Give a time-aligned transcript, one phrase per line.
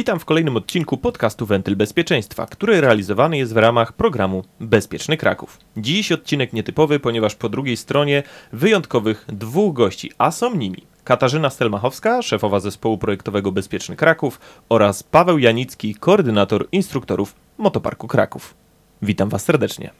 [0.00, 5.58] Witam w kolejnym odcinku podcastu Wentyl Bezpieczeństwa, który realizowany jest w ramach programu Bezpieczny Kraków.
[5.76, 8.22] Dziś odcinek nietypowy, ponieważ po drugiej stronie
[8.52, 15.38] wyjątkowych dwóch gości, a są nimi Katarzyna Stelmachowska, szefowa zespołu projektowego Bezpieczny Kraków oraz Paweł
[15.38, 18.54] Janicki, koordynator instruktorów Motoparku Kraków.
[19.02, 19.90] Witam Was serdecznie.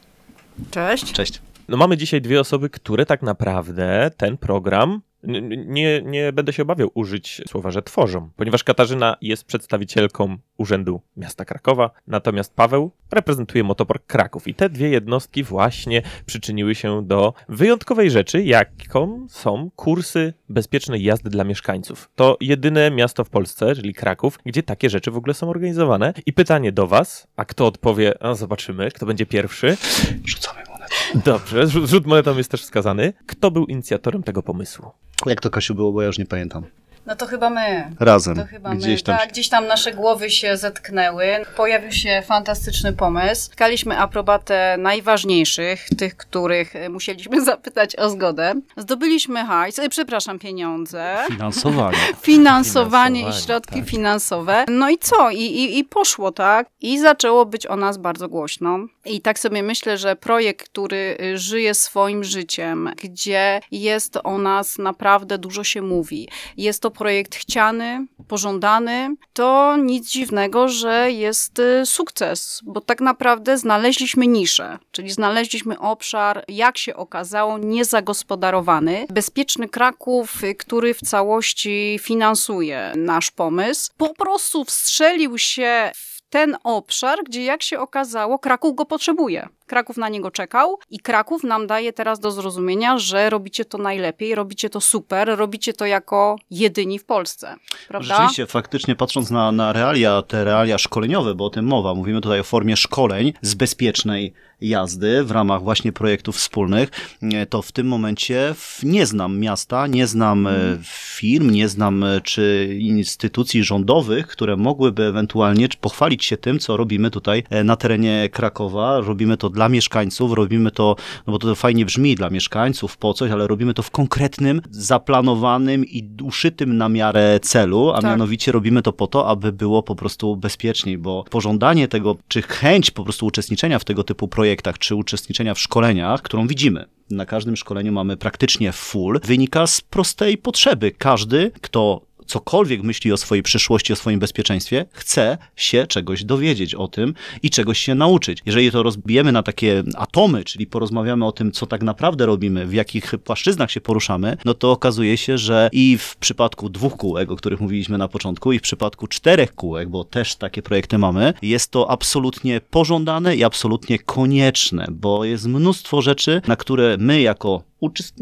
[0.71, 1.13] Cześć.
[1.13, 1.43] Cześć.
[1.69, 6.91] No mamy dzisiaj dwie osoby, które tak naprawdę ten program nie, nie będę się obawiał
[6.95, 14.07] użyć słowa, że tworzą, ponieważ Katarzyna jest przedstawicielką Urzędu Miasta Krakowa, natomiast Paweł reprezentuje Motopark
[14.07, 14.49] Kraków.
[14.49, 21.31] I te dwie jednostki właśnie przyczyniły się do wyjątkowej rzeczy, jaką są kursy bezpiecznej jazdy
[21.31, 22.11] dla mieszkańców.
[22.17, 26.15] To jedyne miasto w Polsce, czyli Kraków, gdzie takie rzeczy w ogóle są organizowane.
[26.27, 29.77] I pytanie do Was, a kto odpowie, a zobaczymy, kto będzie pierwszy.
[30.25, 30.70] Rzucamy.
[31.15, 33.13] Dobrze, rzut monetą jest też wskazany.
[33.27, 34.91] Kto był inicjatorem tego pomysłu?
[35.27, 36.65] Jak to, Kasiu, było, bo ja już nie pamiętam.
[37.07, 37.91] No to chyba my.
[38.01, 38.37] Razem.
[38.37, 39.07] To chyba Gdzieś my.
[39.07, 39.19] tam.
[39.19, 41.27] Tak, gdzieś tam nasze głowy się zetknęły.
[41.57, 43.51] Pojawił się fantastyczny pomysł.
[43.51, 48.55] Szukaliśmy aprobatę najważniejszych, tych, których e, musieliśmy zapytać o zgodę.
[48.77, 51.17] Zdobyliśmy hajs, e, przepraszam, pieniądze.
[51.29, 51.99] Finansowanie.
[52.23, 53.89] Finansowanie i środki tak.
[53.89, 54.65] finansowe.
[54.69, 55.31] No i co?
[55.31, 56.69] I, i, I poszło, tak?
[56.81, 58.79] I zaczęło być o nas bardzo głośno.
[59.05, 64.79] I tak sobie myślę, że projekt, który y, żyje swoim życiem, gdzie jest o nas
[64.79, 71.87] naprawdę dużo się mówi, jest to projekt chciany, pożądany, to nic dziwnego, że jest y,
[71.87, 79.07] sukces, bo tak naprawdę znaleźliśmy niszę, czyli znaleźliśmy obszar, jak się okazało, niezagospodarowany.
[79.11, 86.57] Bezpieczny Kraków, y, który w całości finansuje nasz pomysł, po prostu wstrzelił się w ten
[86.65, 89.49] obszar, gdzie jak się okazało, Kraków go potrzebuje.
[89.71, 94.35] Kraków na niego czekał i Kraków nam daje teraz do zrozumienia, że robicie to najlepiej,
[94.35, 97.57] robicie to super, robicie to jako jedyni w Polsce.
[97.89, 98.09] Prawda?
[98.15, 102.41] Rzeczywiście, faktycznie patrząc na, na realia, te realia szkoleniowe, bo o tym mowa, mówimy tutaj
[102.41, 106.91] o formie szkoleń z bezpiecznej jazdy w ramach właśnie projektów wspólnych,
[107.23, 110.53] e, to w tym momencie nie znam miasta, nie znam e,
[110.85, 117.11] firm, nie znam e, czy instytucji rządowych, które mogłyby ewentualnie pochwalić się tym, co robimy
[117.11, 119.01] tutaj na terenie Krakowa.
[119.01, 123.31] Robimy to dla mieszkańców, robimy to, no bo to fajnie brzmi dla mieszkańców, po coś,
[123.31, 128.05] ale robimy to w konkretnym, zaplanowanym i uszytym na miarę celu, a Tak.
[128.11, 132.91] mianowicie robimy to po to, aby było po prostu bezpieczniej, bo pożądanie tego, czy chęć
[132.91, 137.57] po prostu uczestniczenia w tego typu projektach, czy uczestniczenia w szkoleniach, którą widzimy, na każdym
[137.57, 140.93] szkoleniu mamy praktycznie full, wynika z prostej potrzeby.
[140.99, 142.01] Każdy, kto
[142.31, 147.51] cokolwiek myśli o swojej przyszłości, o swoim bezpieczeństwie, chce się czegoś dowiedzieć o tym i
[147.51, 148.39] czegoś się nauczyć.
[148.47, 152.73] Jeżeli to rozbijemy na takie atomy, czyli porozmawiamy o tym, co tak naprawdę robimy, w
[152.73, 157.37] jakich płaszczyznach się poruszamy, no to okazuje się, że i w przypadku dwóch kółek, o
[157.37, 161.71] których mówiliśmy na początku, i w przypadku czterech kółek, bo też takie projekty mamy, jest
[161.71, 167.70] to absolutnie pożądane i absolutnie konieczne, bo jest mnóstwo rzeczy, na które my jako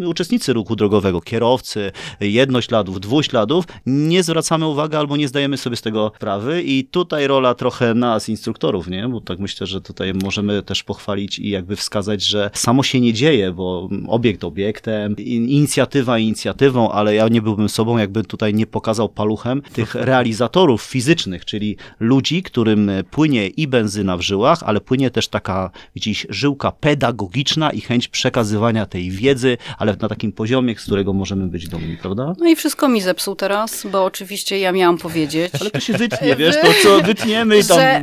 [0.07, 6.13] uczestnicy ruchu drogowego, kierowcy, jednośladów, dwuśladów, nie zwracamy uwagi albo nie zdajemy sobie z tego
[6.17, 9.09] sprawy i tutaj rola trochę nas, instruktorów, nie?
[9.09, 13.13] Bo tak myślę, że tutaj możemy też pochwalić i jakby wskazać, że samo się nie
[13.13, 19.09] dzieje, bo obiekt obiektem, inicjatywa inicjatywą, ale ja nie byłbym sobą, jakby tutaj nie pokazał
[19.09, 25.29] paluchem tych realizatorów fizycznych, czyli ludzi, którym płynie i benzyna w żyłach, ale płynie też
[25.29, 29.48] taka gdzieś żyłka pedagogiczna i chęć przekazywania tej wiedzy,
[29.79, 32.33] ale na takim poziomie, z którego możemy być dumni, prawda?
[32.39, 35.53] No i wszystko mi zepsuł teraz, bo oczywiście ja miałam powiedzieć.
[35.61, 37.79] Ale to się wytnie, wiesz, to co wytniemy i tam...
[37.79, 38.03] że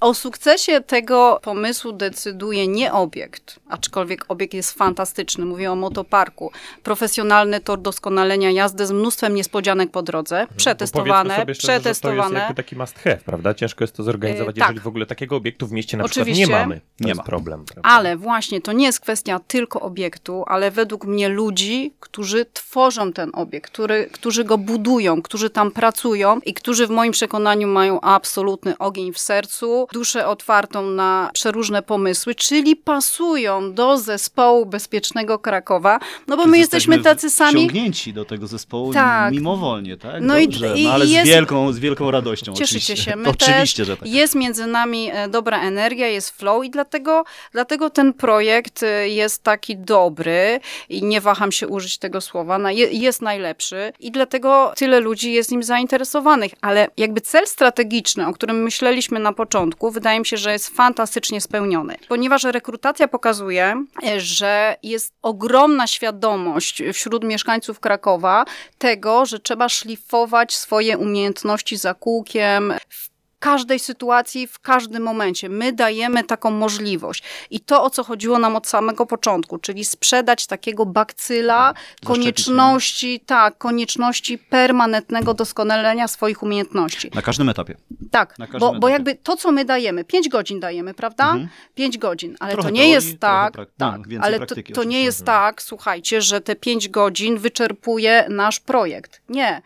[0.00, 5.44] o sukcesie tego pomysłu decyduje nie obiekt, aczkolwiek obiekt jest fantastyczny.
[5.44, 6.50] Mówię o motoparku.
[6.82, 10.36] Profesjonalny tor doskonalenia jazdy z mnóstwem niespodzianek po drodze.
[10.36, 12.38] Powiedzmy Przetestowane, sobie szczerze, że To jest przetestowane.
[12.40, 13.54] jakby taki must have, prawda?
[13.54, 14.68] Ciężko jest to zorganizować, Yy, tak.
[14.68, 16.42] jeżeli w ogóle takiego obiektu w mieście na Oczywiście.
[16.44, 16.80] przykład nie mamy.
[16.80, 17.24] To Nie jest ma.
[17.24, 17.64] problem.
[17.64, 17.90] Prawda?
[17.90, 23.30] Ale właśnie to nie jest kwestia tylko obiektu, ale według mnie ludzi, którzy tworzą ten
[23.34, 28.78] obiekt, który, którzy go budują, którzy tam pracują i którzy w moim przekonaniu mają absolutny
[28.78, 36.36] ogień w sercu, duszę otwartą na przeróżne pomysły, czyli pasują do zespołu bezpiecznego Krakowa, no
[36.36, 37.52] bo my jesteśmy tacy sami.
[37.68, 39.32] Wciągnięci do tego zespołu Tak.
[39.32, 40.22] mimowolnie, tak?
[40.22, 43.10] No i- Dobrze, i no, ale jest- z, wielką, z wielką radością Cieszycie oczywiście.
[43.10, 43.86] się, my oczywiście, też.
[43.86, 44.08] że tak.
[44.08, 49.42] Jest między nami e, dobra energia, jest flow i dlatego, dlatego ten projekt e, jest
[49.42, 55.32] taki dobry i nie waham się użyć tego słowa, jest najlepszy i dlatego tyle ludzi
[55.32, 60.36] jest nim zainteresowanych, ale jakby cel strategiczny, o którym myśleliśmy na początku, wydaje mi się,
[60.36, 68.44] że jest fantastycznie spełniony, ponieważ rekrutacja pokazuje, e, że jest ogromna świadomość wśród mieszkańców Krakowa
[68.78, 75.48] tego, że trzeba szlifować swoje umiejętności za kółkiem, w każdej sytuacji, w każdym momencie.
[75.48, 77.22] My dajemy taką możliwość.
[77.50, 81.74] I to, o co chodziło nam od samego początku, czyli sprzedać takiego bakcyla
[82.04, 87.10] konieczności, tak, konieczności permanentnego doskonalenia swoich umiejętności.
[87.14, 87.76] Na każdym etapie.
[88.10, 88.92] Tak, każdym bo, bo etapie.
[88.92, 91.24] jakby to, co my dajemy, 5 godzin dajemy, prawda?
[91.24, 91.48] Mhm.
[91.74, 94.72] 5 godzin, ale Trochę to nie teorii, jest tak, no, tak więcej ale to, praktyki
[94.72, 99.20] to nie jest tak, słuchajcie, że te 5 godzin wyczerpuje nasz projekt.
[99.28, 99.62] Nie,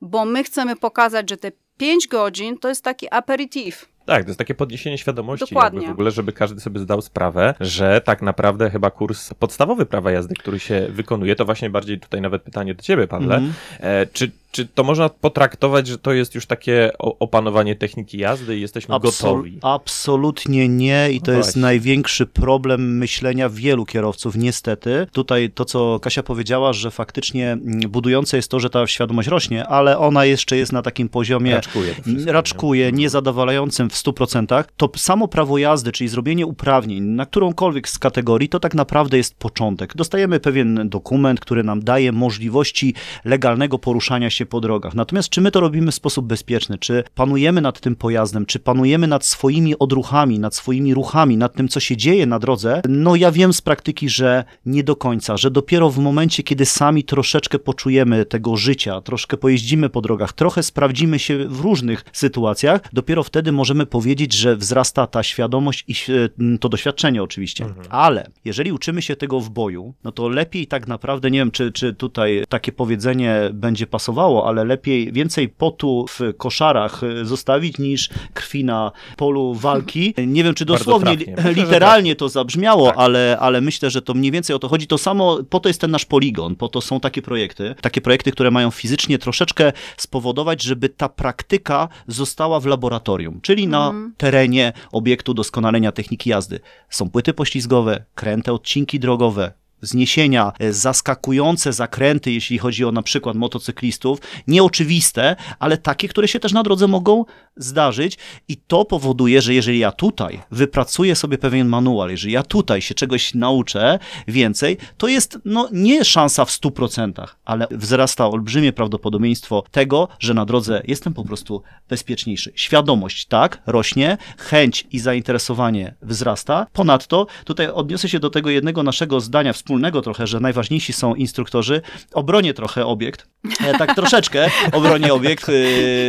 [0.00, 3.88] bo my chcemy pokazać, że te 5 godzin to jest taki aperitif.
[4.06, 5.78] Tak, to jest takie podniesienie świadomości Dokładnie.
[5.78, 10.10] jakby w ogóle, żeby każdy sobie zdał sprawę, że tak naprawdę chyba kurs podstawowy prawa
[10.10, 13.52] jazdy, który się wykonuje, to właśnie bardziej tutaj nawet pytanie do ciebie, Pawle, Mhm.
[13.80, 18.60] e, czy, czy to można potraktować, że to jest już takie opanowanie techniki jazdy i
[18.60, 19.58] jesteśmy Absol- gotowi?
[19.62, 25.06] Absolutnie nie i to No jest największy problem myślenia wielu kierowców, niestety.
[25.12, 29.66] Tutaj to, co Kasia powiedziała, że faktycznie mm, budujące jest to, że ta świadomość rośnie,
[29.66, 31.94] ale ona jeszcze jest na takim poziomie Raczkuje
[32.26, 38.48] raczkuje, niezadowalającym w 100%, to samo prawo jazdy, czyli zrobienie uprawnień na którąkolwiek z kategorii,
[38.48, 39.96] to tak naprawdę jest początek.
[39.96, 42.94] Dostajemy pewien dokument, który nam daje możliwości
[43.24, 44.94] legalnego poruszania się po drogach.
[44.94, 46.78] Natomiast czy my to robimy w sposób bezpieczny?
[46.78, 48.46] Czy panujemy nad tym pojazdem?
[48.46, 52.82] Czy panujemy nad swoimi odruchami, nad swoimi ruchami, nad tym, co się dzieje na drodze?
[52.88, 57.04] No ja wiem z praktyki, że nie do końca, że dopiero w momencie, kiedy sami
[57.04, 63.22] troszeczkę poczujemy tego życia, troszkę pojeździmy po drogach, trochę sprawdzimy się w różnych sytuacjach, dopiero
[63.22, 67.66] wtedy możemy powiedzieć, że wzrasta ta świadomość i świ- to doświadczenie oczywiście.
[67.90, 71.72] Ale jeżeli uczymy się tego w boju, no to lepiej tak naprawdę, nie wiem, czy,
[71.72, 78.10] czy tutaj takie powiedzenie będzie pasowało, ale lepiej więcej potu w koszarach y, zostawić niż
[78.34, 80.14] krwi na polu walki.
[80.26, 82.94] Nie wiem, czy dosłownie, Myślę, literalnie to zabrzmiało, Tak.
[82.98, 84.86] ale, ale myślę, że to mniej więcej o to chodzi.
[84.86, 88.32] To samo, po to jest ten nasz poligon, po to są takie projekty, takie projekty,
[88.32, 95.34] które mają fizycznie troszeczkę spowodować, żeby ta praktyka została w laboratorium, czyli na terenie obiektu
[95.34, 96.60] doskonalenia techniki jazdy.
[96.90, 99.52] Są płyty poślizgowe, kręte odcinki drogowe,
[99.82, 106.40] zniesienia, e, zaskakujące zakręty, jeśli chodzi o na przykład motocyklistów, nieoczywiste, ale takie, które się
[106.40, 107.24] też na drodze mogą
[107.56, 108.18] zdarzyć
[108.48, 112.94] i to powoduje, że jeżeli ja tutaj wypracuję sobie pewien manual, jeżeli ja tutaj się
[112.94, 113.98] czegoś nauczę
[114.28, 120.44] więcej, to jest no nie szansa w 100%, ale wzrasta olbrzymie prawdopodobieństwo tego, że na
[120.44, 122.52] drodze jestem po prostu bezpieczniejszy.
[122.54, 126.66] Świadomość, tak, rośnie, chęć i zainteresowanie wzrasta.
[126.72, 129.71] Ponadto tutaj odniosę się do tego jednego naszego zdania wspólnego
[130.02, 131.80] trochę, że najważniejsi są instruktorzy.
[132.14, 133.26] Obronię trochę obiekt,
[133.66, 135.48] e, tak troszeczkę obronię obiekt.
[135.48, 135.52] e,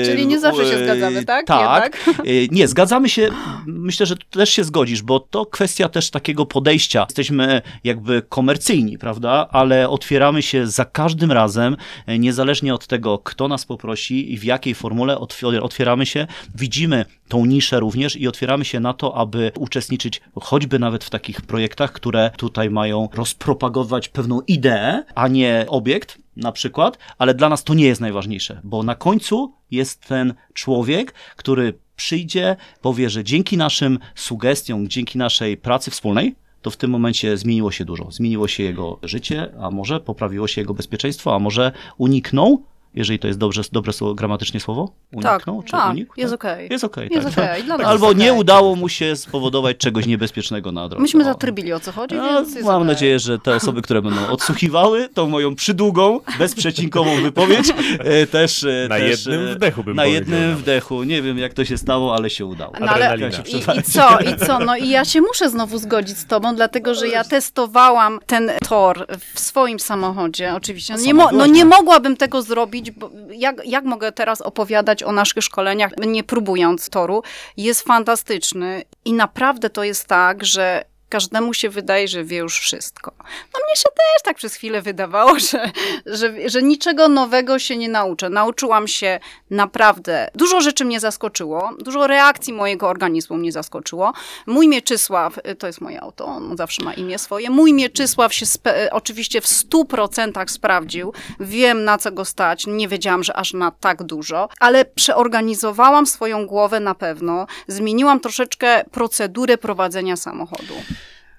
[0.06, 1.46] Czyli nie zawsze się e, zgadzamy, tak?
[1.48, 2.00] Tak.
[2.08, 2.52] Jednak?
[2.52, 3.30] Nie, zgadzamy się.
[3.66, 7.06] Myślę, że też się zgodzisz, bo to kwestia też takiego podejścia.
[7.10, 9.48] Jesteśmy jakby komercyjni, prawda?
[9.52, 11.78] Ale otwieramy się za każdym razem,
[12.20, 16.28] niezależnie od tego, kto nas poprosi i w jakiej formule otw- otwieramy się.
[16.56, 21.42] Widzimy tą niszę również i otwieramy się na to, aby uczestniczyć choćby nawet w takich
[21.42, 23.08] projektach, które tutaj mają
[23.54, 28.62] rozpropagować pewną ideę, a nie obiekt na przykład, ale dla nas to nie jest najważniejsze,
[28.64, 35.58] bo na końcu jest ten człowiek, który przyjdzie, powie, że dzięki naszym sugestiom, dzięki naszej
[35.58, 38.12] pracy wspólnej, to w tym momencie zmieniło się dużo.
[38.12, 42.64] Zmieniło się jego życie, a może poprawiło się jego bezpieczeństwo, a może uniknął,
[42.96, 44.92] jeżeli to jest dobrze, dobre słowo, gramatycznie słowo?
[45.22, 45.64] Tak, Uniknął?
[45.64, 46.14] czy tak, unikł?
[46.18, 46.40] jest tak?
[46.42, 46.68] okej.
[46.72, 47.62] Jest okej, Jest tak.
[47.64, 51.02] dla nas Albo jest nie udało mu się spowodować czegoś niebezpiecznego na drodze.
[51.02, 55.30] Myśmy zatrybili o co chodzi, No, mam nadzieję, że te osoby, które będą odsłuchiwały tą
[55.30, 57.70] moją przydługą, bezprzecinkową wypowiedź,
[58.00, 58.64] e, też...
[58.64, 60.58] e, Na też, jednym e, wdechu bym Na jednym nawet.
[60.58, 61.04] wdechu.
[61.04, 62.74] Nie wiem, jak to się stało, ale się udało.
[62.80, 63.44] No ale Adrenalina.
[63.76, 64.60] i, i co, i co?
[64.60, 69.06] No i ja się muszę znowu zgodzić z tobą, dlatego że ja testowałam ten tor
[69.34, 70.94] w swoim samochodzie, oczywiście.
[70.94, 75.12] No nie, mo- no nie mogłabym tego zrobić, bo jak, jak mogę teraz opowiadać o
[75.12, 77.24] naszych szkoleniach, nie próbując toru?
[77.58, 83.14] Jest fantastyczny i naprawdę to jest tak, że każdemu się wydaje, że wie już wszystko.
[83.54, 85.72] No mnie się też tak przez chwilę wydawało, że,
[86.06, 88.30] że, że niczego nowego się nie nauczę.
[88.30, 94.14] Nauczyłam się naprawdę, dużo rzeczy mnie zaskoczyło, dużo reakcji mojego organizmu mnie zaskoczyło.
[94.48, 98.46] Mój Mieczysław, y, to jest moje auto, on zawsze ma imię swoje, mój Mieczysław się
[98.46, 103.72] spe, oczywiście w 100% sprawdził, wiem na co go stać, nie wiedziałam, że aż na
[103.72, 110.74] tak dużo, ale przeorganizowałam swoją głowę na pewno, zmieniłam troszeczkę procedurę prowadzenia samochodu.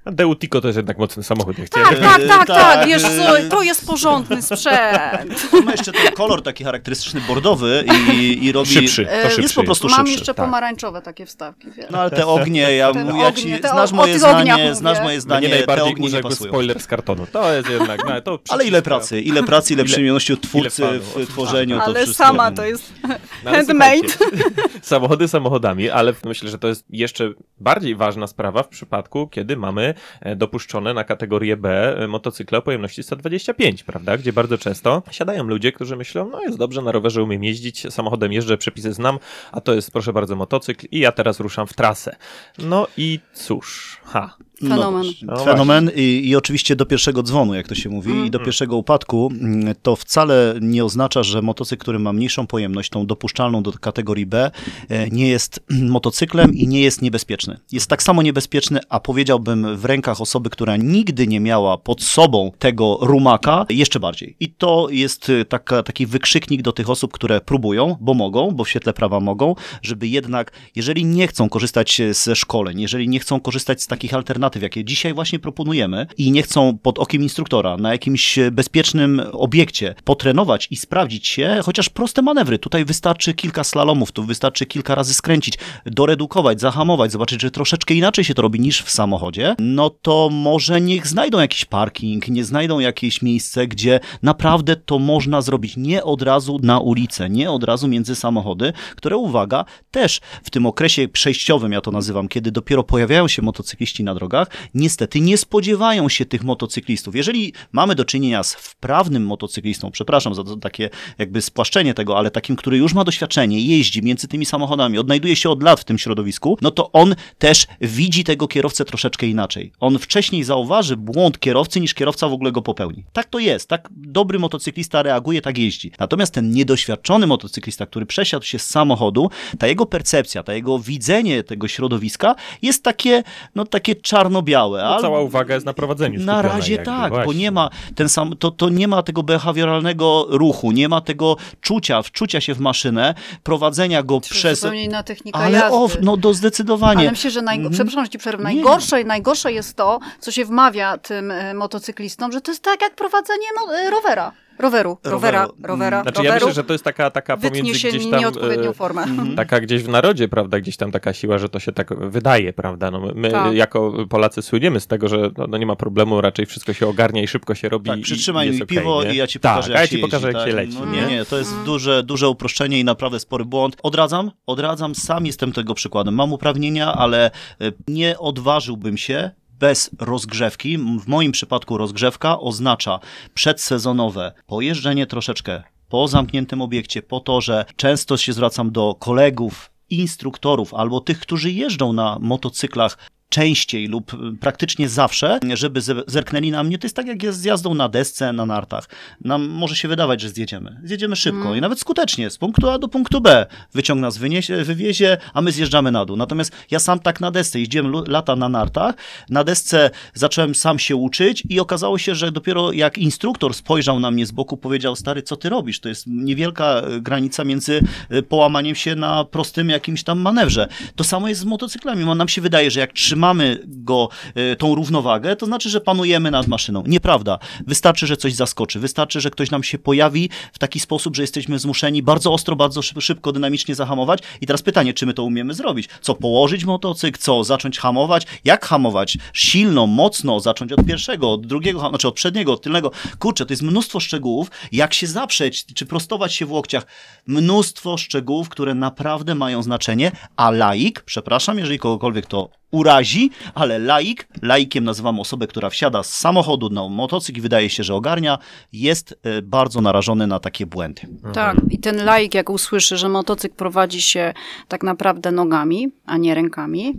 [0.05, 1.59] A Deutico to jest jednak mocny samochód.
[1.59, 2.05] Ja Tak, chciałem...
[2.05, 3.09] tak, tak, tak, tak, wiesz co,
[3.51, 5.49] to jest porządny sprzęt.
[5.53, 8.71] On ma jeszcze ten kolor taki charakterystyczny bordowy i, i robi...
[8.71, 9.43] Szybszy, to E, szybszy.
[9.43, 10.13] jest po prostu Mam szybszy.
[10.13, 10.45] jeszcze tak.
[10.47, 11.87] pomarańczowe takie wstawki, wiesz.
[11.91, 14.25] No ale te ognie, ja, Ten ja ognie, ci, te o- znasz o moje tych
[14.25, 14.75] ogniach zdanie, mówię.
[14.75, 16.51] znasz moje Mnie zdanie, te najbardziej ognie nie pasują.
[16.51, 17.27] spoiler z kartonu.
[17.33, 20.91] To jest jednak, no, to Ale ile pracy, ile pracy, ile Ile- przyjemności twórcy ile
[20.91, 21.33] fanów, w oczywiście.
[21.33, 22.25] tworzeniu to Ale wszystko.
[22.25, 23.97] sama to jest No, ale handmade.
[24.09, 24.45] słuchajcie,
[24.83, 27.31] Samochody samochodami, ale myślę, że to jest jeszcze
[27.61, 32.63] bardziej ważna sprawa w przypadku, kiedy mamy e, dopuszczone na kategorię B e, motocykle o
[32.63, 34.17] pojemności 125, prawda?
[34.17, 38.33] Gdzie bardzo często siadają ludzie, którzy myślą, no jest dobrze, na rowerze umiem jeździć, samochodem
[38.33, 39.19] jeżdżę, przepisy znam,
[39.53, 42.17] a to jest proszę bardzo motocykl i ja teraz ruszam w trasę.
[42.59, 44.37] No i cóż, ha.
[44.61, 45.07] Fenomen.
[45.23, 48.41] No, No fenomen i, i oczywiście do pierwszego dzwonu, jak to się mówi, i do
[48.41, 53.63] pierwszego upadku, mm, to wcale nie oznacza, że motocykl, który ma mniejszą pojemność, tą dopuszczalną
[53.63, 54.51] do kategorii B,
[54.89, 55.61] e, nie jest
[55.97, 57.59] motocyklem i nie jest niebezpieczny.
[57.73, 62.53] Jest tak samo niebezpieczny, a powiedziałbym w rękach osoby, która nigdy nie miała pod sobą
[62.59, 64.37] tego rumaka, jeszcze bardziej.
[64.41, 68.65] I to jest e, taka, taki wykrzyknik do tych osób, które próbują, bo mogą, bo
[68.65, 73.41] w świetle prawa mogą, żeby jednak, jeżeli nie chcą korzystać ze szkoleń, jeżeli nie chcą
[73.41, 77.93] korzystać z takich alternatyw, jakie dzisiaj właśnie proponujemy i nie chcą pod okiem instruktora na
[77.93, 82.59] jakimś bezpiecznym obiekcie potrenować i sprawdzić się, chociaż proste manewry.
[82.59, 88.25] Tutaj wystarczy kilka slalomów, tu wystarczy kilka razy skręcić, doredukować, zahamować, zobaczyć, że troszeczkę inaczej
[88.25, 92.79] się to robi niż w samochodzie, no to może niech znajdą jakiś parking, nie znajdą
[92.79, 97.89] jakieś miejsce, gdzie naprawdę to można zrobić nie od razu na ulicę, nie od razu
[97.89, 103.29] między samochody, które uwaga, też w tym okresie przejściowym, ja to nazywam, kiedy dopiero pojawiają
[103.29, 104.34] się motocykliści na drogach,
[104.75, 107.17] niestety nie spodziewają się tych motocyklistów.
[107.17, 112.57] Jeżeli mamy do czynienia z wprawnym motocyklistą, przepraszam za takie jakby spłaszczenie tego, ale takim,
[112.57, 116.59] który już ma doświadczenie, jeździ między tymi samochodami, odnajduje się od lat w tym środowisku,
[116.63, 119.73] no to on też widzi tego kierowcę troszeczkę inaczej.
[119.81, 123.05] On wcześniej zauważy błąd kierowcy, niż kierowca w ogóle go popełni.
[123.13, 125.93] Tak to jest, tak dobry motocyklista reaguje, tak jeździ.
[125.99, 131.43] Natomiast ten niedoświadczony motocyklista, który przesiadł się z samochodu, ta jego percepcja, ta jego widzenie
[131.43, 133.23] tego środowiska jest takie,
[133.55, 134.83] no takie czarno-białe.
[134.83, 137.35] No, cała uwaga jest na prowadzeniu na razie jakby, tak, bo właśnie.
[137.43, 142.03] nie ma ten sam, to, to nie ma tego behawioralnego ruchu, nie ma tego czucia,
[142.03, 144.61] wczucia się w maszynę, prowadzenia go To przez...
[144.61, 145.99] zupełnie inna technika Ale jazdy.
[146.03, 147.01] no do zdecydowanie.
[147.01, 147.57] Ale myślę, że naj...
[147.57, 147.75] Mhm.
[147.75, 148.43] przepraszam, że ci przerwę.
[148.43, 152.95] Najgorsze, najgorsze jest to, co się wmawia tym e, motocyklistom, że to jest tak jak
[152.95, 153.47] prowadzenie
[153.79, 154.33] e, rowera.
[154.59, 155.67] Roweru, rowera, Roweru.
[155.67, 156.47] rowera, Znaczy ja roweru.
[156.47, 158.21] myślę, że to jest taka, taka pomiędzy się gdzieś tam...
[158.21, 159.03] nieodpowiednią e, formę.
[159.03, 159.37] Mhm.
[159.45, 162.91] Taka gdzieś w narodzie, prawda, gdzieś tam taka siła, że to się tak wydaje, prawda.
[162.91, 163.55] No, my Tak.
[163.55, 167.23] jako Polacy słyniemy z tego, że no, no nie ma problemu, raczej wszystko się ogarnia
[167.23, 167.91] i szybko się robi.
[167.91, 169.15] Tak, przytrzymaj i mi piwo nie?
[169.15, 170.67] i ja ci tak, pokażę, a jak ja się ci pokażę, jeździ, jak się tak?
[170.67, 170.79] leci.
[170.81, 171.17] No, nie?
[171.17, 173.77] nie, to jest duże, duże uproszczenie i naprawdę spory błąd.
[173.83, 176.15] Odradzam, odradzam, sam jestem tego przykładem.
[176.15, 177.31] Mam uprawnienia, ale
[177.61, 180.79] e, nie odważyłbym się bez rozgrzewki.
[180.79, 183.01] W moim przypadku rozgrzewka oznacza
[183.35, 190.75] przedsezonowe pojeżdżenie troszeczkę po zamkniętym obiekcie, po to, że często się zwracam do kolegów, instruktorów
[190.75, 192.99] albo tych, którzy jeżdżą na motocyklach
[193.39, 196.79] częściej lub praktycznie zawsze, żeby ze- zerknęli na mnie.
[196.79, 198.89] To jest tak, jak jest z jazdą na desce, na nartach.
[199.25, 200.81] Nam może się wydawać, że zjedziemy.
[200.85, 201.59] Zjedziemy szybko Mm.
[201.59, 203.47] i nawet skutecznie, z punktu A do punktu B.
[203.73, 206.17] Wyciąg nas wyniesie, wywiezie, a my zjeżdżamy na dół.
[206.17, 208.95] Natomiast ja sam tak na desce, jeździłem lata na nartach,
[209.31, 214.11] na desce zacząłem sam się uczyć i okazało się, że dopiero jak instruktor spojrzał na
[214.11, 215.81] mnie z boku, powiedział, stary, co ty robisz?
[215.81, 220.69] To jest niewielka e, granica między e, połamaniem się na prostym jakimś tam manewrze.
[220.97, 222.05] To samo jest z motocyklami.
[222.05, 223.24] Nam się wydaje, że jak trzymamy
[223.67, 226.83] go, e, tą równowagę, to znaczy, że panujemy nad maszyną.
[226.87, 227.39] Nieprawda.
[227.67, 228.81] Wystarczy, że coś zaskoczy.
[228.81, 232.81] Wystarczy, że ktoś nam się pojawi w taki sposób, że jesteśmy zmuszeni bardzo ostro, bardzo
[232.81, 234.21] szyb- szybko, dynamicznie zahamować.
[234.41, 235.89] I teraz pytanie, czy my to umiemy zrobić?
[236.01, 237.19] Co, położyć motocykl?
[237.19, 238.27] Co, zacząć hamować?
[238.45, 239.19] Jak hamować?
[239.33, 242.91] Silno, mocno, zacząć od pierwszego, od drugiego, znaczy od przedniego, od tylnego.
[243.19, 244.51] Kurczę, to jest mnóstwo szczegółów.
[244.73, 246.87] Jak się zaprzeć, czy prostować się w łokciach?
[247.27, 254.29] Mnóstwo szczegółów, które naprawdę mają znaczenie, a laik, przepraszam, jeżeli kogokolwiek to urazi, ale laik,
[254.43, 258.39] laikiem nazywam osobę, która wsiada z samochodu na motocykl i wydaje się, że ogarnia,
[258.73, 261.03] jest e, bardzo narażony na takie błędy.
[261.33, 264.35] Tak, i ten laik, jak usłyszy, że motocykl prowadzi się
[264.69, 266.99] tak naprawdę nogami, a nie rękami,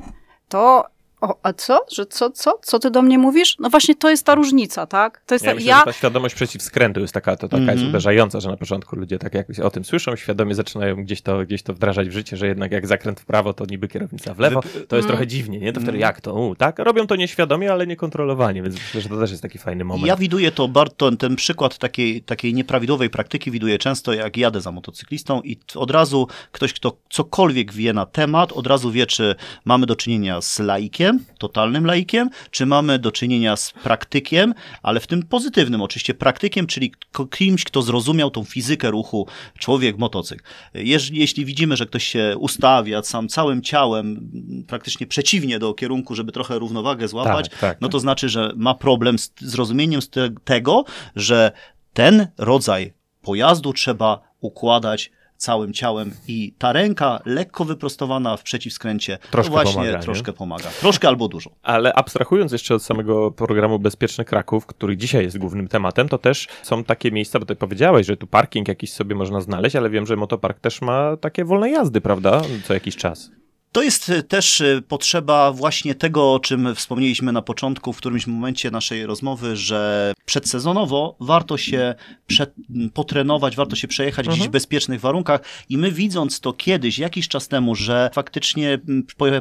[0.50, 0.95] to.
[1.22, 1.86] O, a co?
[1.96, 2.60] Że co, co?
[2.62, 3.56] Co ty do mnie mówisz?
[3.60, 5.22] No właśnie to jest ta różnica, tak?
[5.26, 7.72] To jest Ja ta, myślę, ja, że ta świadomość przeciwskrętu jest taka, to taka jest
[7.72, 7.90] Mhm.
[7.90, 11.64] uderzająca, że na początku ludzie tak jak o tym słyszą, świadomie zaczynają gdzieś to, gdzieś
[11.64, 14.62] to wdrażać w życie, że jednak jak zakręt w prawo, to niby kierownica w lewo,
[14.62, 15.04] to jest Mm.
[15.08, 15.74] trochę dziwnie, nie?
[15.74, 16.02] To wtedy Mm.
[16.02, 16.34] jak to?
[16.34, 16.80] U, tak?
[16.80, 20.08] Robią to nieświadomie, ale niekontrolowanie, więc myślę, że to też jest taki fajny moment.
[20.08, 24.72] Ja widuję to bardzo, ten przykład takiej, takiej nieprawidłowej praktyki widuję często, jak jadę za
[24.72, 29.86] motocyklistą i od razu ktoś, kto cokolwiek wie na temat, od razu wie, czy mamy
[29.86, 34.54] do czynienia z laikiem, laikiem, totalnym laikiem, czy mamy do czynienia z praktykiem,
[34.84, 36.94] ale w tym pozytywnym oczywiście praktykiem, czyli
[37.32, 39.28] kimś, kto zrozumiał tą fizykę ruchu
[39.60, 40.44] człowiek, motocykl.
[40.74, 44.30] Jeśli, jeśli widzimy, że ktoś się ustawia sam całym ciałem,
[44.68, 48.74] praktycznie przeciwnie do kierunku, żeby trochę równowagę złapać, Tak, tak, no to znaczy, że ma
[48.74, 50.02] problem z zrozumieniem
[50.44, 51.52] tego, że
[51.94, 59.50] ten rodzaj pojazdu trzeba układać całym ciałem i ta ręka lekko wyprostowana w przeciwskręcie Troszkę
[59.50, 60.04] to właśnie pomaga, nie?
[60.04, 60.70] troszkę pomaga.
[60.80, 61.50] Troszkę albo dużo.
[61.64, 66.48] Ale abstrahując jeszcze od samego programu Bezpieczny Kraków, który dzisiaj jest głównym tematem, to też
[66.64, 70.06] są takie miejsca, bo ty powiedziałeś, że tu parking jakiś sobie można znaleźć, ale wiem,
[70.06, 72.42] że motopark też ma takie wolne jazdy, prawda?
[72.64, 73.32] Co jakiś czas.
[73.76, 78.28] To jest e, też e, potrzeba właśnie tego, o czym wspomnieliśmy na początku, w którymś
[78.28, 81.96] momencie naszej rozmowy, że przedsezonowo warto się
[82.28, 82.54] przed,
[82.94, 85.42] potrenować, warto się przejechać gdzieś w bezpiecznych warunkach.
[85.70, 88.80] I my widząc to kiedyś, jakiś czas temu, że faktycznie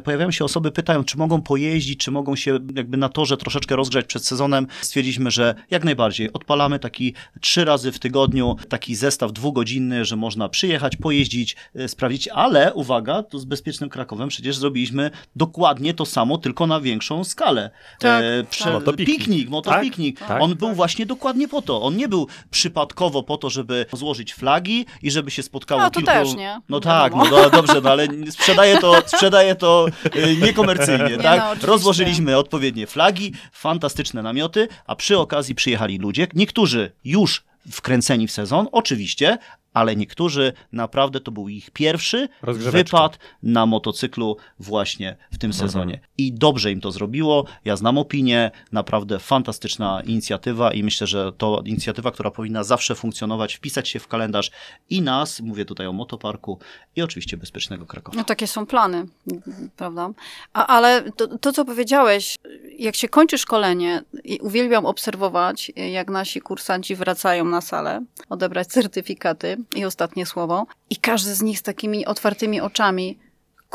[0.04, 4.06] pojawiają się osoby, pytają, czy mogą pojeździć, czy mogą się jakby na torze troszeczkę rozgrzać
[4.06, 10.04] przed sezonem, stwierdziliśmy, że jak najbardziej odpalamy taki trzy razy w tygodniu, taki zestaw dwugodzinny,
[10.04, 15.94] że można przyjechać, pojeździć, e, sprawdzić, ale uwaga, tu z Bezpiecznym Krakowem przecież zrobiliśmy dokładnie
[15.94, 17.70] to samo, tylko na większą skalę.
[17.98, 18.72] Tak, prze- tak.
[18.72, 19.18] Motopiknik.
[19.18, 20.18] Piknik, motopiknik.
[20.18, 21.82] Tak, tak, On był właśnie dokładnie po to.
[21.82, 26.00] On nie był przypadkowo po to, żeby złożyć flagi i żeby się spotkało No, to
[26.00, 26.12] kilku...
[26.12, 26.60] też, nie?
[26.68, 27.30] No tak, Wiadomo.
[27.30, 31.40] no do, dobrze, no ale sprzedaje to, sprzedaje to y, niekomercyjnie, Nie, tak?
[31.62, 31.66] no.
[31.66, 38.68] Rozłożyliśmy odpowiednie flagi, fantastyczne namioty, a przy okazji przyjechali ludzie, niektórzy już wkręceni w sezon,
[38.72, 39.38] oczywiście,
[39.74, 46.00] ale niektórzy naprawdę to był ich pierwszy wypad na motocyklu właśnie w tym sezonie.
[46.18, 47.44] I dobrze im to zrobiło.
[47.64, 53.54] Ja znam opinię, naprawdę fantastyczna inicjatywa i myślę, że to inicjatywa, która powinna zawsze funkcjonować,
[53.54, 54.50] wpisać się w kalendarz
[54.90, 56.58] i nas, mówię tutaj o motoparku
[56.96, 58.18] i oczywiście Bezpiecznego Krakowa.
[58.18, 59.06] No takie są plany,
[59.76, 60.10] prawda?
[60.52, 62.36] A, ale to, to, co powiedziałeś,
[62.78, 69.56] jak się kończy szkolenie, i uwielbiam obserwować, jak nasi kursanci wracają na salę, odebrać certyfikaty
[69.74, 73.18] i ostatnie słowo, i każdy z nich z takimi otwartymi oczami.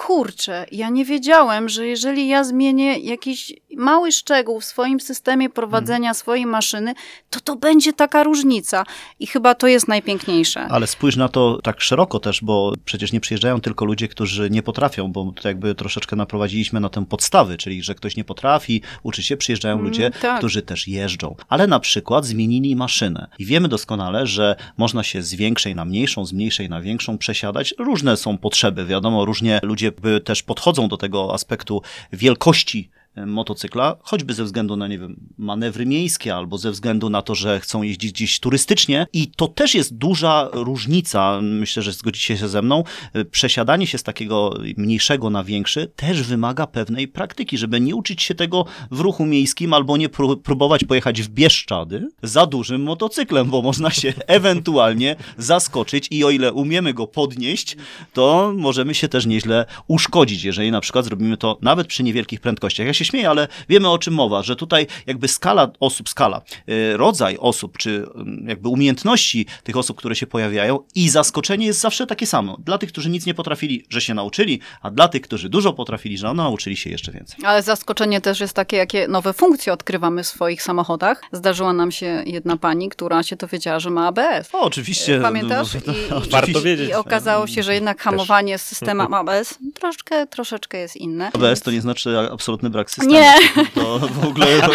[0.05, 6.13] Kurczę, ja nie wiedziałem, że jeżeli ja zmienię jakiś mały szczegół w swoim systemie prowadzenia
[6.13, 6.93] swojej maszyny,
[7.29, 8.83] to to będzie taka różnica.
[9.19, 10.61] I chyba to jest najpiękniejsze.
[10.61, 14.63] Ale spójrz na to tak szeroko też, bo przecież nie przyjeżdżają tylko ludzie, którzy nie
[14.63, 19.23] potrafią, bo to jakby troszeczkę naprowadziliśmy na tę podstawy, czyli że ktoś nie potrafi, uczy
[19.23, 20.37] się, przyjeżdżają Mm, ludzie, tak.
[20.37, 21.35] którzy też jeżdżą.
[21.49, 23.27] Ale na przykład zmienili maszynę.
[23.39, 27.73] I wiemy doskonale, że można się z większej na mniejszą, z mniejszej na większą przesiadać.
[27.79, 31.81] Różne są potrzeby, wiadomo, różnie ludzie jakby też podchodzą do tego aspektu
[32.13, 32.89] wielkości
[33.25, 37.59] motocykla, choćby ze względu na, nie wiem, manewry miejskie albo ze względu na to, że
[37.59, 42.61] chcą jeździć gdzieś turystycznie i to też jest duża różnica, myślę, że zgodzicie się ze
[42.61, 47.95] mną, E, przesiadanie się z takiego mniejszego na większy też wymaga pewnej praktyki, żeby nie
[47.95, 52.83] uczyć się tego w ruchu miejskim albo nie pró- próbować pojechać w Bieszczady za dużym
[52.83, 57.77] motocyklem, bo można się ewentualnie zaskoczyć i o ile umiemy go podnieść,
[58.13, 62.87] to możemy się też nieźle uszkodzić, jeżeli na przykład zrobimy to nawet przy niewielkich prędkościach.
[62.87, 66.97] Ja się śmieję, ale wiemy o czym mowa, że tutaj jakby skala osób, skala, y,
[66.97, 68.05] rodzaj osób, czy y,
[68.47, 72.57] jakby umiejętności tych osób, które się pojawiają i zaskoczenie jest zawsze takie samo.
[72.65, 76.17] Dla tych, którzy nic nie potrafili, że się nauczyli, a dla tych, którzy dużo potrafili,
[76.17, 77.45] że nauczyli się jeszcze więcej.
[77.45, 81.21] Ale zaskoczenie też jest takie, jakie nowe funkcje odkrywamy w swoich samochodach.
[81.31, 84.49] Zdarzyła nam się jedna pani, która się dowiedziała, że ma ABS.
[84.53, 85.19] O, oczywiście.
[85.21, 85.73] Pamiętasz?
[85.87, 86.31] no, I, i, oczywiście.
[86.31, 86.89] Warto wiedzieć.
[86.89, 91.31] I okazało się, że jednak hamowanie z systemem ABS troszeczkę, troszeczkę jest inne.
[91.33, 93.11] ABS to nie znaczy absolutny brak systemu.
[93.11, 93.33] Nie.
[93.75, 94.71] To w ogóle to,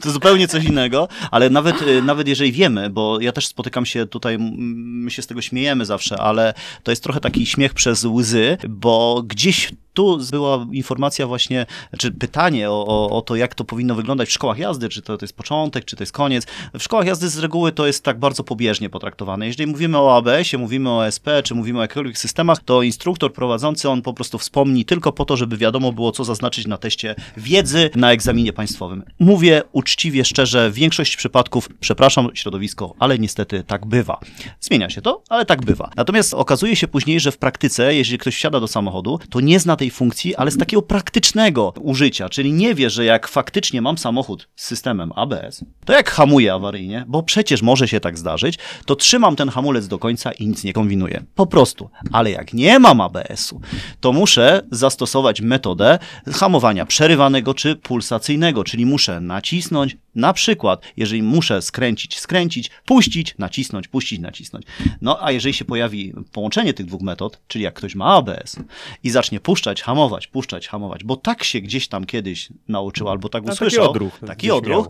[0.00, 4.06] to, zupełnie coś innego, ale nawet, y, nawet jeżeli wiemy, bo ja też spotykam się
[4.06, 8.58] tutaj, my się z tego śmiejemy zawsze, ale to jest trochę taki śmiech przez łzy,
[8.68, 11.66] bo gdzieś tu była informacja właśnie,
[11.98, 15.18] czy pytanie o, o, o to, jak to powinno wyglądać w szkołach jazdy, czy to,
[15.18, 16.46] to jest początek, czy to jest koniec.
[16.74, 19.46] W szkołach jazdy z reguły to jest tak bardzo pobieżnie potraktowane.
[19.46, 23.88] Jeżeli mówimy o ABS-ie, mówimy o SP, czy mówimy o jakichkolwiek systemach, to instruktor prowadzący,
[23.88, 27.90] on po prostu wspomni tylko po to, żeby wiadomo było, co zaznaczyć na teście wiedzy
[27.96, 29.02] na egzaminie państwowym.
[29.18, 34.20] Mówię uczciwie, szczerze, w większości przypadków, przepraszam środowisko, ale niestety tak bywa.
[34.60, 35.90] Zmienia się to, ale tak bywa.
[35.96, 39.76] Natomiast okazuje się później, że w praktyce, jeżeli ktoś wsiada do samochodu, to nie zna
[39.76, 44.48] tej funkcji, ale z takiego praktycznego użycia, czyli nie wie, że jak faktycznie mam samochód
[44.56, 49.36] z systemem ABS, to jak hamuję awaryjnie, bo przecież może się tak zdarzyć, to trzymam
[49.36, 51.24] ten hamulec do końca i nic nie kombinuję.
[51.34, 51.90] Po prostu.
[52.12, 53.60] Ale jak nie mam ABS-u,
[54.00, 55.98] to muszę zastosować metodę
[56.32, 56.86] hamowania
[57.22, 64.20] przerywanego czy pulsacyjnego, czyli muszę nacisnąć, Na przykład, jeżeli muszę skręcić, skręcić, puścić, nacisnąć, puścić,
[64.20, 64.66] nacisnąć.
[65.00, 68.56] No a jeżeli się pojawi połączenie tych dwóch metod, czyli jak ktoś ma ABS
[69.04, 73.42] i zacznie puszczać, hamować, puszczać, hamować, bo tak się gdzieś tam kiedyś nauczył albo tak
[73.42, 74.88] No, taki usłyszał, odruch taki odruch,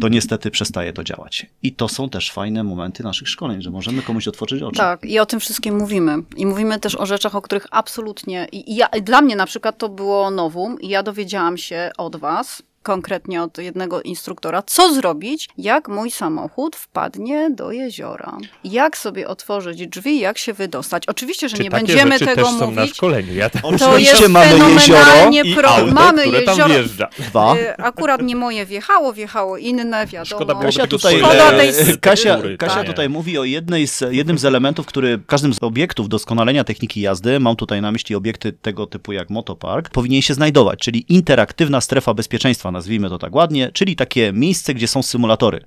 [0.00, 1.46] to niestety przestaje to działać.
[1.62, 4.76] I to są też fajne momenty naszych szkoleń, że możemy komuś otworzyć oczy.
[4.76, 6.16] Tak, i o tym wszystkim mówimy.
[6.36, 8.48] I mówimy też o rzeczach, o których absolutnie.
[8.52, 12.62] I ja, dla mnie na przykład to było nowum, i ja dowiedziałam się od Was,
[12.86, 18.38] konkretnie od jednego instruktora, co zrobić, jak mój samochód wpadnie do jeziora.
[18.64, 21.06] Jak sobie otworzyć drzwi, jak się wydostać.
[21.06, 22.96] Oczywiście, że Czy nie takie będziemy tego też są na mówić.
[22.96, 23.34] szkoleniu?
[23.34, 25.68] Ja To Oczywiście jest mamy jezioro fenomenalnie i pro...
[25.68, 26.74] auto, Mamy które tam jezioro.
[26.74, 27.08] wjeżdża.
[27.18, 27.56] Dwa.
[27.56, 30.24] Y, Akurat nie moje wjechało, wjechało inne, wiadomo.
[30.24, 32.56] Szkoda było Kasia tutaj, Szkoda e, tej struktury, Kasia, tak.
[32.58, 36.64] Kasia tutaj mówi o jednej z, jednym z elementów, który w każdym z obiektów doskonalenia
[36.64, 41.04] techniki jazdy, mam tutaj na myśli obiekty tego typu jak motopark, powinien się znajdować, czyli
[41.08, 45.60] interaktywna strefa bezpieczeństwa, nazwijmy to tak ładnie, czyli takie miejsce, gdzie są symulatory.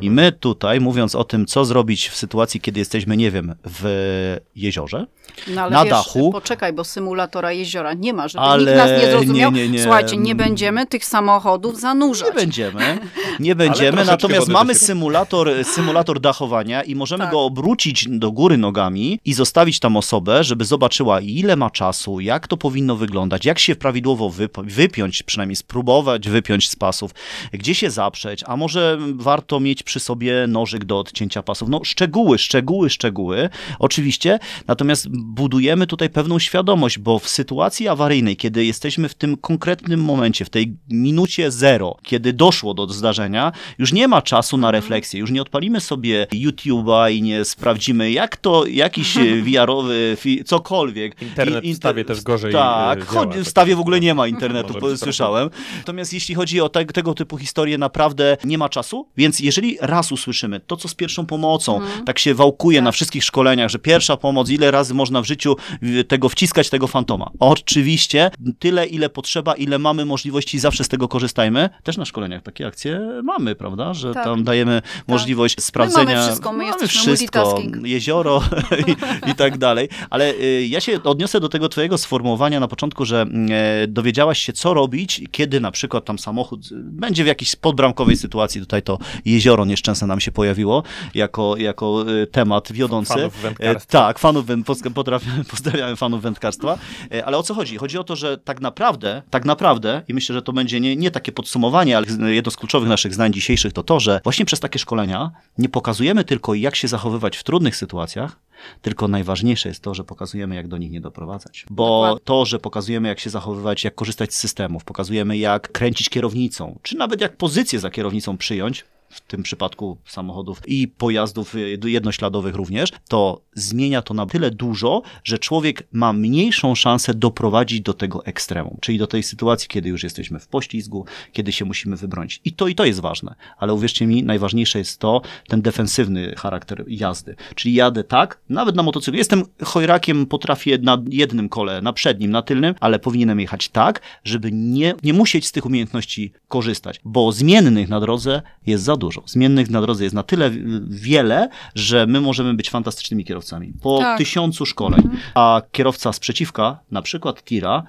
[0.00, 4.36] I my tutaj, mówiąc o tym, co zrobić w sytuacji, kiedy jesteśmy, nie wiem, w
[4.56, 5.06] jeziorze,
[5.54, 6.32] No, ale na wiesz, dachu.
[6.32, 9.52] Poczekaj, bo symulatora jeziora nie ma, żeby Ale nikt nas nie zrozumiał.
[9.52, 9.82] nie, nie, nie.
[9.82, 12.28] Słuchajcie, nie będziemy tych samochodów zanurzać.
[12.28, 12.98] Nie będziemy,
[13.40, 17.32] nie będziemy, natomiast mamy symulator, symulator dachowania i możemy Tak.
[17.32, 22.48] go obrócić do góry nogami i zostawić tam osobę, żeby zobaczyła ile ma czasu, jak
[22.48, 27.10] to powinno wyglądać, jak się prawidłowo wyp- wypiąć, przynajmniej spróbować wypiąć z pasów,
[27.52, 31.68] gdzie się zaprzeć, a może warto mieć przy sobie nożyk do odcięcia pasów.
[31.68, 38.64] No szczegóły, szczegóły, szczegóły, oczywiście, natomiast budujemy tutaj pewną świadomość, bo w sytuacji awaryjnej, kiedy
[38.64, 44.08] jesteśmy w tym konkretnym momencie, w tej minucie zero, kiedy doszło do zdarzenia, już nie
[44.08, 49.16] ma czasu na refleksję, już nie odpalimy sobie YouTube'a i nie sprawdzimy, jak to jakiś
[49.16, 51.22] e, VR-owy, fi- cokolwiek.
[51.22, 53.76] Internet I- w stawie też gorzej, Tak, e, działa, w stawie tak.
[53.78, 55.50] w ogóle nie ma internetu, słyszałem.
[55.78, 60.12] Natomiast jeśli chodzi o te, tego typu historie, naprawdę nie ma czasu, więc jeżeli raz
[60.12, 64.50] usłyszymy to, co z pierwszą pomocą, tak się wałkuje na wszystkich szkoleniach, że pierwsza pomoc,
[64.50, 67.30] ile razy można w życiu y, tego wciskać, tego fantoma.
[67.40, 71.68] Oczywiście, tyle, ile potrzeba, ile mamy możliwości, zawsze z tego korzystajmy.
[71.82, 74.24] Też na szkoleniach takie akcje mamy, prawda, że Tak.
[74.24, 76.22] tam dajemy możliwość sprawdzenia.
[76.22, 78.42] wszystko, my mamy wszystko, jezioro
[78.86, 79.88] i, i tak dalej.
[80.10, 84.52] Ale y, ja się odniosę do tego twojego sformułowania na początku, że e, dowiedziałaś się,
[84.52, 88.60] co robić, kiedy na przykład tam samochód będzie w jakiejś podbramkowej sytuacji.
[88.60, 90.82] Tutaj to jezioro nieszczęsne nam się pojawiło
[91.14, 93.14] jako, jako y, temat wiodący.
[93.14, 93.98] Fanów E, wędkarstwa.
[93.98, 96.78] Tak, fanów pozdrawiamy- pozdrawiamy fanów wędkarstwa.
[97.12, 97.76] E, Ale o co chodzi?
[97.76, 101.10] Chodzi o to, że tak naprawdę, tak naprawdę, i myślę, że to będzie nie, nie
[101.10, 104.78] takie podsumowanie, ale jedno z kluczowych naszych zdań dzisiejszych to to, że właśnie przez takie
[104.78, 108.36] szkolenia nie pokazujemy tylko, jak się zachowywać w trudnych sytuacjach,
[108.82, 111.66] tylko najważniejsze jest to, że pokazujemy, jak do nich nie doprowadzać.
[111.70, 116.78] Bo to, że pokazujemy, jak się zachowywać, jak korzystać z systemów, pokazujemy, jak kręcić kierownicą,
[116.82, 122.54] czy nawet jak pozycję za kierownicą przyjąć, w tym przypadku samochodów i pojazdów y, jednośladowych
[122.54, 128.24] również, to zmienia to na tyle dużo, że człowiek ma mniejszą szansę doprowadzić do tego
[128.24, 132.40] ekstremum, czyli do tej sytuacji, kiedy już jesteśmy w poślizgu, kiedy się musimy wybronić.
[132.44, 136.84] I to i to jest ważne, ale uwierzcie mi, najważniejsze jest to, ten defensywny charakter
[136.88, 137.36] jazdy.
[137.54, 139.18] Czyli jadę tak, nawet na motocyklu.
[139.18, 144.52] Jestem chojrakiem, potrafię na jednym kole, na przednim, na tylnym, ale powinienem jechać tak, żeby
[144.52, 149.22] nie, nie musieć z tych umiejętności korzystać, bo zmiennych na drodze jest za dużo.
[149.26, 150.50] Zmiennych na drodze jest na tyle
[150.88, 153.72] wiele, że my możemy być fantastycznymi kierowcami.
[153.82, 154.18] Po Tak.
[154.18, 155.02] tysiącu szkoleń,
[155.34, 157.82] a kierowca sprzeciwka, na przykład tira,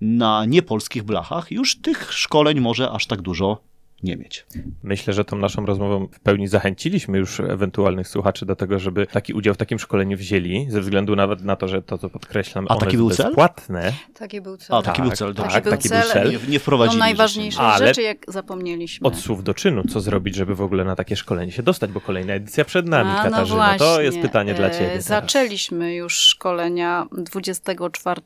[0.00, 3.58] na niepolskich blachach, już tych szkoleń może aż tak dużo
[4.04, 4.46] nie mieć.
[4.82, 9.32] Myślę, że tą naszą rozmową w pełni zachęciliśmy już ewentualnych słuchaczy do tego, żeby taki
[9.34, 12.74] udział w takim szkoleniu wzięli, ze względu nawet na to, że to, co podkreślam, A
[12.76, 13.26] taki jest był cel?
[13.26, 13.92] bezpłatne.
[14.14, 14.76] Taki był cel.
[14.76, 15.34] A, taki Tak, był cel.
[15.34, 16.10] tak, był taki był cel.
[16.12, 16.30] cel.
[16.30, 16.98] Nie, nie To wprowadzili.
[17.00, 19.06] najważniejsze Ale- rzeczy, jak zapomnieliśmy.
[19.08, 22.00] Od słów do czynu, co zrobić, żeby w ogóle na takie szkolenie się dostać, bo
[22.00, 23.78] kolejna edycja przed nami, A, Katarzyna.
[23.78, 24.86] to jest pytanie dla E, ciebie.
[24.88, 25.04] teraz.
[25.04, 28.20] Zaczęliśmy już szkolenia 24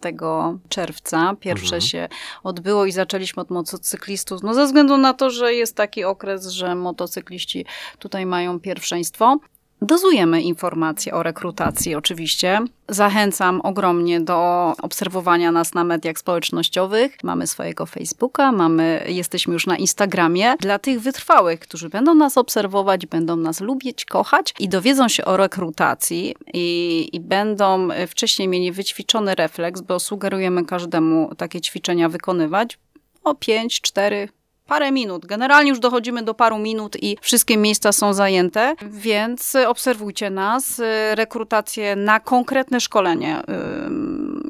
[0.68, 1.34] czerwca.
[1.40, 1.80] Pierwsze Mhm.
[1.82, 2.08] się
[2.42, 4.42] odbyło i zaczęliśmy od motocyklistów.
[4.42, 7.64] No ze względu na to, że jest taki okres, że motocykliści
[7.98, 9.38] tutaj mają pierwszeństwo.
[9.82, 12.60] Dozujemy informacje o rekrutacji oczywiście.
[12.88, 17.16] Zachęcam ogromnie do obserwowania nas na mediach społecznościowych.
[17.22, 20.54] Mamy swojego Facebooka, mamy, jesteśmy już na Instagramie.
[20.60, 25.36] Dla tych wytrwałych, którzy będą nas obserwować, będą nas lubić, kochać i dowiedzą się o
[25.36, 32.78] rekrutacji i, i będą wcześniej mieli wyćwiczony refleks, bo sugerujemy każdemu takie ćwiczenia wykonywać
[33.24, 34.28] o 5, 4,
[34.68, 35.26] parę minut.
[35.26, 40.80] Generalnie już dochodzimy do paru minut i wszystkie miejsca są zajęte, więc obserwujcie nas.
[41.14, 43.42] Rekrutację na konkretne szkolenie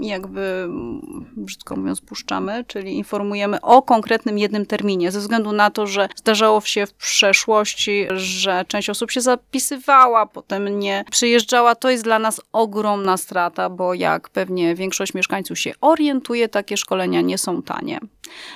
[0.00, 0.68] jakby
[1.44, 6.60] brzydko mówiąc, puszczamy, czyli informujemy o konkretnym jednym terminie, ze względu na to, że zdarzało
[6.60, 11.74] się w przeszłości, że część osób się zapisywała, potem nie przyjeżdżała.
[11.74, 17.20] To jest dla nas ogromna strata, bo jak pewnie większość mieszkańców się orientuje, takie szkolenia
[17.20, 17.98] nie są tanie.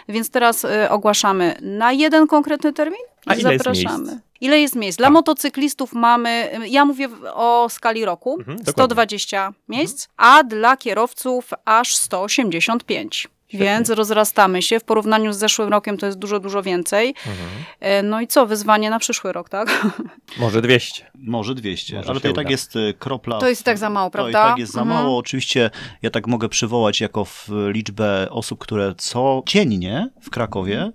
[0.08, 4.04] Więc teraz y, ogłaszamy na jeden konkretny termin A i ile jest zapraszamy.
[4.04, 4.22] miejsc?
[4.42, 4.98] Ile jest miejsc?
[4.98, 5.12] Dla Tak.
[5.12, 8.72] motocyklistów mamy, ja mówię o skali roku, Mhm, dokładnie.
[8.72, 13.28] 120 miejsc, a dla kierowców aż 185.
[13.52, 13.66] Świetnie.
[13.66, 14.80] Więc rozrastamy się.
[14.80, 17.08] W porównaniu z zeszłym rokiem to jest dużo, dużo więcej.
[17.08, 17.48] Mhm.
[17.80, 19.86] E, No i co, wyzwanie na przyszły rok, tak?
[20.40, 21.10] Może 200.
[21.14, 22.50] Może 200, Może ale to i tak uda.
[22.50, 23.38] jest e, kropla.
[23.38, 24.48] To jest i tak za mało, To i prawda?
[24.50, 24.98] tak jest za Mhm.
[25.02, 25.18] mało.
[25.18, 25.70] Oczywiście
[26.02, 30.92] ja tak mogę przywołać jako w liczbę osób, które codziennie w Krakowie,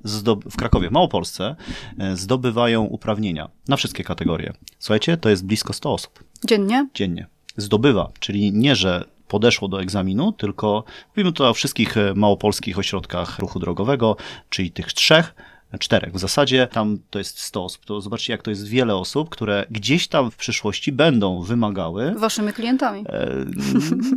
[0.51, 1.55] w Krakowie, w Małopolsce,
[1.99, 4.53] e, zdobywają uprawnienia na wszystkie kategorie.
[4.79, 6.87] Słuchajcie, to jest blisko 100 osób Dziennie?
[6.93, 7.27] dziennie.
[7.57, 10.83] Zdobywa, czyli nie, że podeszło do egzaminu, tylko
[11.15, 14.15] mówimy tu o wszystkich e, małopolskich ośrodkach ruchu drogowego,
[14.49, 15.33] czyli tych trzech,
[15.79, 17.85] czterech w zasadzie, tam to jest 100 osób.
[17.85, 22.53] To zobaczcie, jak to jest wiele osób, które gdzieś tam w przyszłości będą wymagały Waszymi
[22.53, 23.05] klientami.
[23.09, 23.45] E,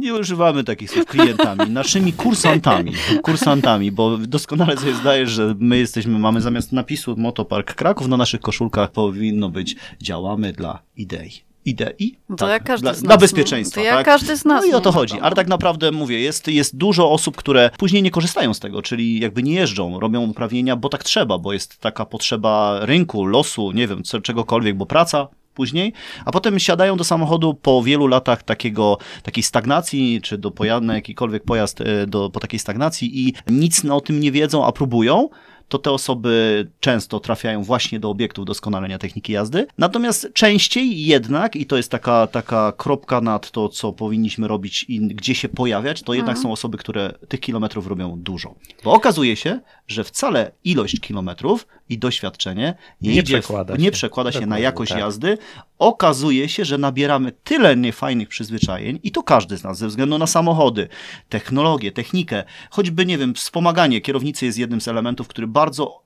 [0.01, 2.93] Nie używamy takich słów klientami, naszymi kursantami,
[3.23, 8.41] kursantami, bo doskonale sobie zdajesz, że my jesteśmy, mamy zamiast napisu Motopark Kraków na naszych
[8.41, 11.50] koszulkach powinno być działamy dla idei.
[11.65, 12.19] Idei?
[12.29, 13.03] No to jak każdy dla, z nas.
[13.03, 13.21] dla no.
[13.21, 13.81] bezpieczeństwa.
[13.81, 14.07] To jak tak?
[14.07, 14.65] każdy z nas.
[14.65, 15.21] No i o to chodzi.
[15.21, 19.21] Ale tak naprawdę mówię, jest, jest dużo osób, które później nie korzystają z tego, czyli
[19.21, 23.89] jakby nie jeżdżą, robią uprawnienia, bo tak trzeba, bo jest taka potrzeba rynku, losu, nie
[23.89, 25.93] wiem, czegokolwiek, bo praca później,
[26.25, 30.95] a potem siadają do samochodu po wielu latach takiego, takiej stagnacji, czy do pojazdu, na
[30.95, 35.29] jakikolwiek pojazd e, do, po takiej stagnacji i nic o tym nie wiedzą, a próbują,
[35.71, 39.67] to te osoby często trafiają właśnie do obiektów doskonalenia techniki jazdy.
[39.79, 45.01] Natomiast częściej jednak, i to jest taka, taka kropka nad to, co powinniśmy robić i
[45.01, 48.55] gdzie się pojawiać, to jednak są osoby, które tych kilometrów robią dużo.
[48.85, 53.91] Bo okazuje się, że wcale ilość kilometrów i doświadczenie nie, Nie w- przekłada nie się.
[53.91, 55.01] przekłada się na jakość tak.
[55.01, 55.39] jazdy.
[55.79, 60.27] Okazuje się, że nabieramy tyle niefajnych przyzwyczajeń i to każdy z nas, ze względu na
[60.27, 60.89] samochody,
[61.29, 65.60] technologię, technikę, choćby, nie wiem, wspomaganie kierownicy jest jednym z elementów, który bardzo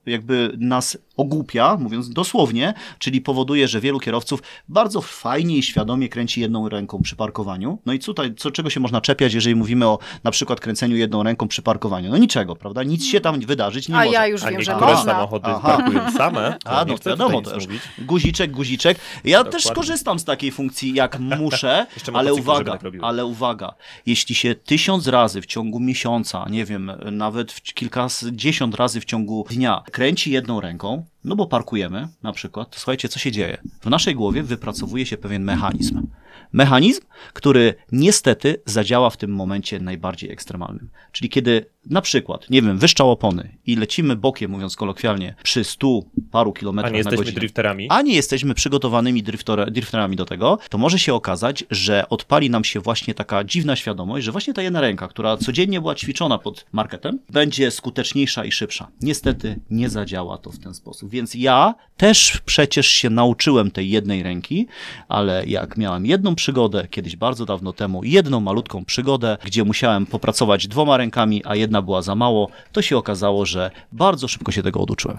[0.05, 6.41] jakby nas ogłupia, mówiąc dosłownie, czyli powoduje, że wielu kierowców bardzo fajnie i świadomie kręci
[6.41, 7.77] jedną ręką przy parkowaniu.
[7.85, 11.23] No i tutaj, co, czego się można czepiać, jeżeli mówimy o na przykład kręceniu jedną
[11.23, 12.09] ręką przy parkowaniu?
[12.11, 12.83] No niczego, prawda?
[12.83, 14.11] Nic się tam wydarzyć nie A może.
[14.11, 15.13] ja już A wiem, że niektóre można.
[15.13, 15.77] samochody Aha.
[15.77, 16.57] parkują same.
[16.65, 17.81] A, no wiadomo, już mówić.
[17.99, 18.97] guziczek, guziczek.
[19.23, 19.71] Ja też Dokładnie.
[19.71, 23.73] skorzystam z takiej funkcji, jak muszę, Jeszcze ale uwaga, tak ale uwaga,
[24.05, 29.44] jeśli się tysiąc razy w ciągu miesiąca, nie wiem, nawet w kilkadziesiąt razy w ciągu
[29.49, 33.57] dnia kręci jedną ręką, no bo parkujemy na przykład, to słuchajcie, co się dzieje?
[33.81, 36.07] W naszej głowie wypracowuje się pewien mechanizm.
[36.53, 37.01] Mechanizm,
[37.33, 40.89] który niestety zadziała w tym momencie najbardziej ekstremalnym.
[41.11, 46.09] Czyli kiedy na przykład, nie wiem, wyszczał opony i lecimy bokiem, mówiąc kolokwialnie, przy stu
[46.31, 47.87] paru A kilometrach nie na jesteśmy godzinę drifterami.
[47.89, 52.63] a nie jesteśmy przygotowanymi drifter, drifterami do tego, to może się okazać, że odpali nam
[52.63, 56.65] się właśnie taka dziwna świadomość, że właśnie ta jedna ręka, która codziennie była ćwiczona pod
[56.71, 58.87] marketem, będzie skuteczniejsza i szybsza.
[59.01, 61.09] Niestety nie zadziała to w ten sposób.
[61.09, 64.67] Więc ja też przecież się nauczyłem tej jednej ręki,
[65.07, 70.67] ale jak miałem jedną przygodę kiedyś bardzo dawno temu, jedną malutką przygodę, gdzie musiałem popracować
[70.67, 74.79] dwoma rękami, a jedna była za mało, to się okazało, że bardzo szybko się tego
[74.79, 75.17] oduczyłem.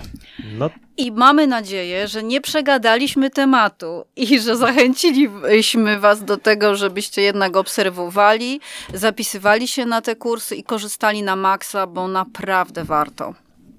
[0.58, 7.22] No I mamy nadzieję, że nie przegadaliśmy tematu i że zachęciliśmy Was do tego, żebyście
[7.22, 8.60] jednak obserwowali,
[8.94, 13.34] zapisywali się na te kursy i korzystali na maksa, bo naprawdę warto.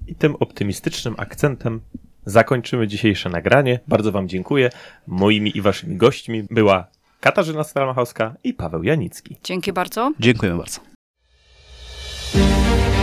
[0.06, 1.80] i tym optymistycznym akcentem
[2.26, 3.80] zakończymy dzisiejsze nagranie.
[3.88, 4.70] Bardzo Wam dziękuję.
[5.06, 6.86] Moimi i Waszymi gośćmi była
[7.20, 9.36] Katarzyna Stalmachowska i Paweł Janicki.
[9.44, 10.12] Dzięki bardzo.
[10.20, 10.87] Dziękuję bardzo.
[12.34, 12.97] Música